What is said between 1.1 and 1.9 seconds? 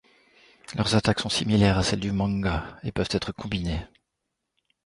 sont similaires à